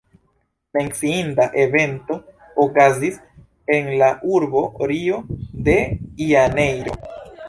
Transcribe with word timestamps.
Menciinda 0.75 1.45
evento 1.63 2.15
okazis 2.63 3.19
en 3.75 3.91
la 3.99 4.07
urbo 4.39 4.63
Rio 4.93 5.19
de 5.69 5.77
janeiro. 6.31 6.97